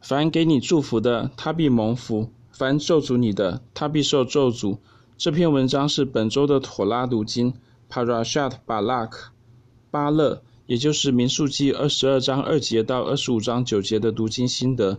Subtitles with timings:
[0.00, 4.78] 凡给你祝福的，他必蒙福；凡咒诅你的，他必受咒诅。
[5.16, 7.54] 这篇文章是本周的妥拉读经
[7.90, 9.10] ，Parashat Balak，
[9.90, 14.98] 巴勒，也就是民数记二十二章二节到二十五章九节的读经心得。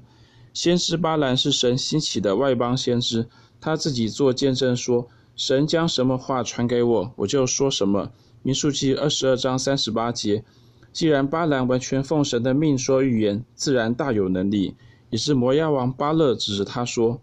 [0.53, 3.27] 先知巴兰是神兴起的外邦先知，
[3.61, 5.07] 他自己做见证说
[5.37, 8.11] ：“神将什么话传给我，我就说什么。”
[8.43, 10.43] 民数记二十二章三十八节。
[10.91, 14.75] 既然巴兰完全奉神的命说预言，自然大有能力。
[15.09, 17.19] 也是摩押王巴勒指着他说：“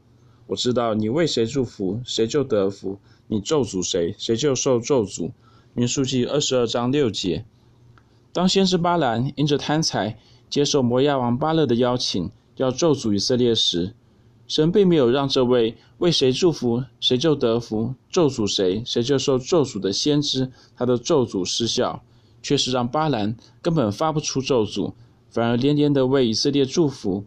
[0.48, 5.32] 我知道你为谁祝福，谁就得福；你咒诅谁，谁就受咒诅。”
[5.74, 7.44] 民数记二十二章六节。
[8.32, 10.18] 当先知巴兰因着贪财，
[10.48, 13.94] 接受摩押王巴勒的邀请，要咒诅以色列时，
[14.46, 22.02] 神并没有让这位为谁祝福，谁就得福；咒诅谁，谁就受咒诅的先知，他的咒诅失效。
[22.42, 24.92] 却是让巴兰根本发不出咒诅，
[25.28, 27.24] 反而连连的为以色列祝福。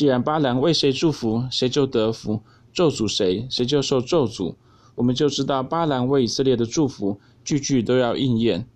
[0.00, 2.40] 既然巴兰为谁祝福，谁就得福；
[2.72, 4.54] 咒诅谁，谁就受咒诅。
[4.94, 8.66] 我们就知道巴兰为以色列的祝福，句句都要应验。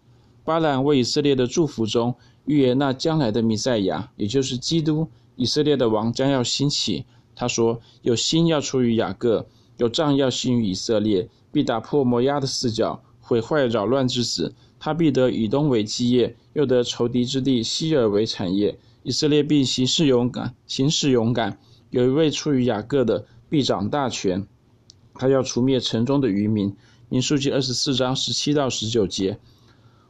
[0.45, 7.07] 巴兰为以色列的祝福中，预言那将来的弥赛亚，也就是基督，以色列的王将要兴起。
[7.35, 9.47] 他说：“有星要出于雅各，
[9.79, 18.79] 有杖要兴于以色列，必打破摩押的四角，毁坏扰乱之子。”他必得以东为基业，又得仇敌之地西尔为产业。
[19.05, 21.59] 以色列必行事勇敢，行事勇敢。
[21.91, 24.47] 有一位出于雅各的，必掌大权。
[25.15, 26.75] 他要除灭城中的余民。
[27.11, 29.39] 民数记二十四章十七到十九节。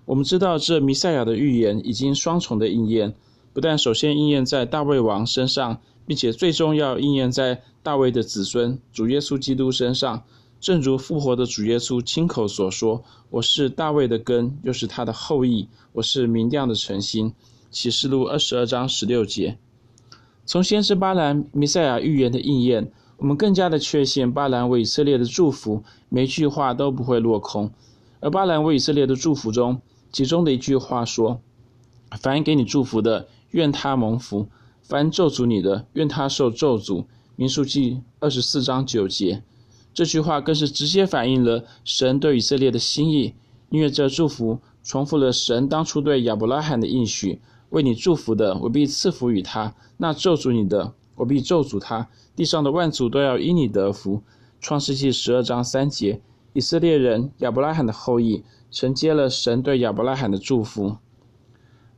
[0.04, 3.14] 我们知道这弥赛亚的预言已经双重的应验，
[3.52, 10.22] 不但首先应验在大卫王身上，并且最终要应验在大卫的子孙主耶稣基督身上。
[10.60, 15.68] 正如复活的主耶稣亲口所说：“我是大卫的根，又是他的后裔。
[15.92, 17.34] 我是明亮的晨星。”
[17.74, 19.58] 启示录二十二章十六节。
[20.46, 27.72] 从先知巴兰弥赛亚预言的应验，我们更加的确信巴兰为以色列的祝福，每句话都不会落空。
[28.20, 31.40] 而巴兰为以色列的祝福中，其中的一句话说
[32.20, 34.46] ：“凡给你祝福的，愿他蒙福；
[34.80, 39.42] 凡咒诅你的，愿他受咒诅。”民数记二十四章九节。
[39.92, 43.34] 这句话更是直接反映了神对以色列的心意，
[43.70, 47.40] 因为这祝福重复了神当初对亚伯拉罕的应许：
[47.74, 52.08] 为你祝福的，我必赐福与他；那咒诅你的，我必咒诅他。
[52.36, 54.22] 地上的万族都要因你得福。
[54.60, 56.20] 创世记十二章三节，
[56.52, 60.98] 以色列人亚伯拉罕的后裔承接了神对亚伯拉罕的祝福：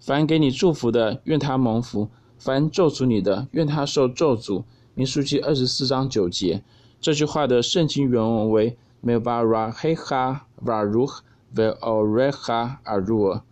[0.00, 2.08] 凡给你祝福的，愿他蒙福；
[2.38, 4.64] 凡咒诅你的，愿他受咒诅。
[4.94, 6.64] 民数记二十四章九节。
[7.03, 11.19] 这句话的圣经原文为 Mevarahecha Baruch
[11.54, 13.43] ve'orecha Arur，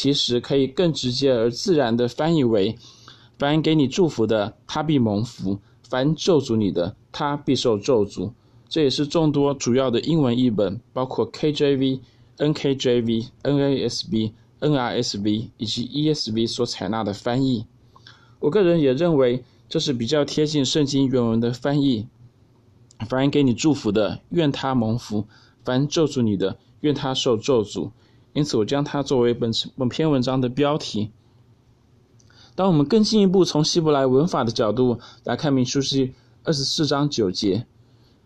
[0.00, 2.78] 其实可以更直接而自然地翻译为：
[3.36, 8.30] 凡给你祝福的，他必蒙福；凡咒诅你的，他必受咒诅。
[8.68, 11.98] 这也是众多主要的英文译本，包括 KJV、
[12.36, 17.66] NKJV、NASB、NRSV 以及 ESV 所采纳的翻译。
[18.38, 22.06] 我个人也认为这是比较贴近圣经原文的翻译。
[23.08, 25.24] 凡给你祝福的，愿他蒙福；
[25.64, 27.90] 凡咒诅你的，愿他受咒诅。
[28.38, 31.10] 因此，我将它作为本次本篇文章的标题。
[32.54, 37.66] 当我们更进一步从希伯来文法的角度来看民数记二十四章九节，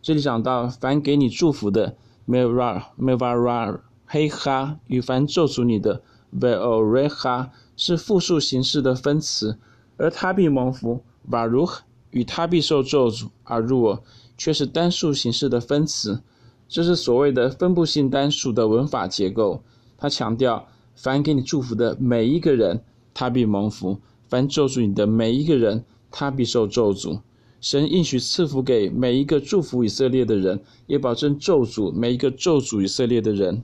[0.02, 1.96] 这里讲到凡给你祝福的
[2.28, 6.02] ，mevara mevara 黑哈，与凡咒诅你的
[6.38, 9.58] vo re 哈，是复数形式的分词，
[9.96, 11.78] 而他必蒙福，baruch
[12.10, 13.98] 与他必受咒诅，而入。
[14.36, 16.20] 却是单数形式的分词，
[16.68, 19.62] 这是所谓的分布性单数的文法结构。
[20.02, 22.82] 他强调，凡给你祝福的每一个人，
[23.14, 27.20] 他必蒙福；凡咒诅你的每一个人，他必受咒诅。
[27.60, 33.62] 神应许赐福给每一个祝福以色列的人，也保证咒诅每一个咒诅以色列的人。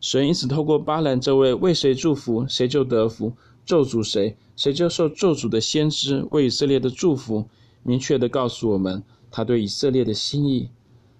[0.00, 3.30] 神因此透过巴兰这位为谁祝福，谁就得福；
[3.64, 7.44] 咒诅谁，谁就受咒诅的先知，为以色列的祝福，
[7.84, 9.04] 明确地告诉我们。
[9.30, 10.70] 他对以色列的心意，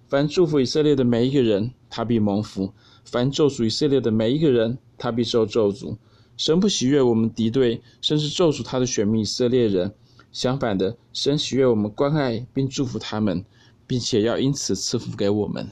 [0.09, 2.73] 凡祝福以色列的每一个人，他必蒙福；
[3.05, 5.95] 凡咒诅以色列的每一个人，他必受咒诅。
[6.35, 9.93] 神不喜悦我们敌对，甚至咒诅他的选民以色列人。
[10.31, 13.45] 相反的，神喜悦我们关爱并祝福他们，
[13.85, 15.69] 并且要因此赐福给我们。